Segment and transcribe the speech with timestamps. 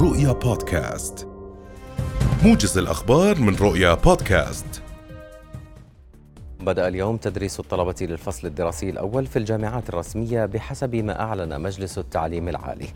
[0.00, 1.28] رؤيا بودكاست.
[2.44, 4.82] موجز الأخبار من رؤيا بودكاست.
[6.60, 12.48] بدأ اليوم تدريس الطلبة للفصل الدراسي الأول في الجامعات الرسمية بحسب ما أعلن مجلس التعليم
[12.48, 12.88] العالي.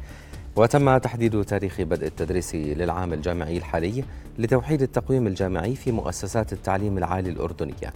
[0.57, 4.05] وتم تحديد تاريخ بدء التدريس للعام الجامعي الحالي
[4.39, 7.93] لتوحيد التقويم الجامعي في مؤسسات التعليم العالي الأردنية.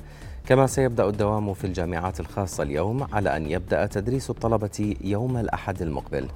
[0.46, 6.28] كما سيبدأ الدوام في الجامعات الخاصة اليوم على أن يبدأ تدريس الطلبة يوم الأحد المقبل.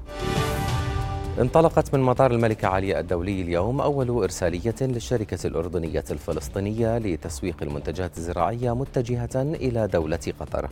[1.39, 8.75] انطلقت من مطار الملكة عليا الدولي اليوم أول إرسالية للشركة الأردنية الفلسطينية لتسويق المنتجات الزراعية
[8.75, 10.69] متجهة إلى دولة قطر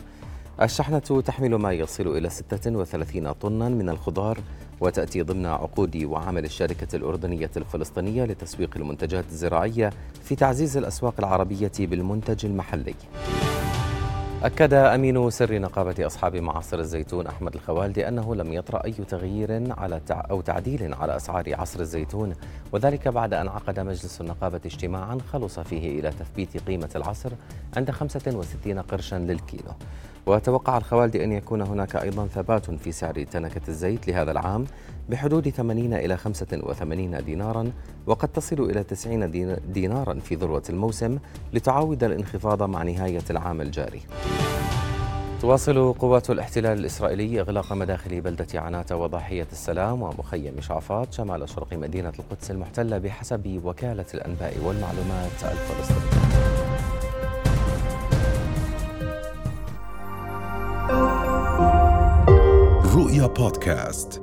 [0.61, 4.37] الشحنة تحمل ما يصل إلى 36 طنا من الخضار
[4.81, 9.89] وتأتي ضمن عقود وعمل الشركة الأردنية الفلسطينية لتسويق المنتجات الزراعية
[10.23, 12.95] في تعزيز الأسواق العربية بالمنتج المحلي.
[14.43, 20.01] أكد أمين سر نقابة أصحاب معاصر الزيتون أحمد الخوالدي أنه لم يطرأ أي تغيير على
[20.11, 22.33] أو تعديل على أسعار عصر الزيتون
[22.71, 27.31] وذلك بعد أن عقد مجلس النقابة اجتماعا خلص فيه إلى تثبيت قيمة العصر
[27.77, 29.71] عند 65 قرشا للكيلو.
[30.29, 34.65] وتوقع الخوالدي أن يكون هناك أيضا ثبات في سعر تنكة الزيت لهذا العام
[35.09, 37.71] بحدود 80 إلى 85 دينارا
[38.07, 41.17] وقد تصل إلى 90 دينارا في ذروة الموسم
[41.53, 44.01] لتعاود الانخفاض مع نهاية العام الجاري.
[45.41, 52.13] تواصل قوات الاحتلال الإسرائيلي إغلاق مداخل بلدة عناتة وضاحية السلام ومخيم شعفاط شمال شرق مدينة
[52.19, 56.18] القدس المحتلة بحسب وكالة الأنباء والمعلومات الفلسطينية.
[62.99, 64.21] رؤيا بودكاست